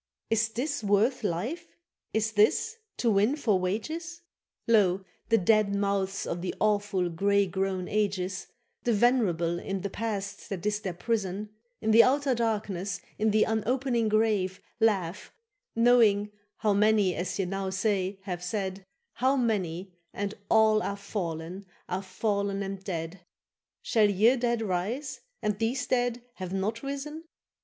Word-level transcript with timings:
—Is 0.31 0.49
this 0.49 0.83
worth 0.83 1.23
life, 1.23 1.67
is 2.11 2.31
this, 2.31 2.75
to 2.97 3.11
win 3.11 3.35
for 3.35 3.59
wages? 3.59 4.21
Lo, 4.67 5.05
the 5.29 5.37
dead 5.37 5.75
mouths 5.75 6.25
of 6.25 6.41
the 6.41 6.55
awful 6.59 7.07
grey 7.07 7.45
grown 7.45 7.87
ages, 7.87 8.47
The 8.81 8.93
venerable, 8.93 9.59
in 9.59 9.81
the 9.81 9.91
past 9.91 10.49
that 10.49 10.65
is 10.65 10.79
their 10.79 10.95
prison, 10.95 11.49
In 11.81 11.91
the 11.91 12.01
outer 12.01 12.33
darkness, 12.33 12.99
in 13.19 13.29
the 13.29 13.43
unopening 13.45 14.09
grave, 14.09 14.59
Laugh, 14.79 15.31
knowing 15.75 16.31
how 16.57 16.73
many 16.73 17.13
as 17.13 17.37
ye 17.37 17.45
now 17.45 17.69
say 17.69 18.17
have 18.23 18.43
said, 18.43 18.83
How 19.13 19.35
many, 19.35 19.93
and 20.15 20.33
all 20.49 20.81
are 20.81 20.97
fallen, 20.97 21.67
are 21.87 22.01
fallen 22.01 22.63
and 22.63 22.83
dead: 22.83 23.19
Shall 23.83 24.09
ye 24.09 24.35
dead 24.35 24.63
rise, 24.63 25.19
and 25.43 25.59
these 25.59 25.85
dead 25.85 26.23
have 26.37 26.51
not 26.51 26.81
risen? 26.81 27.25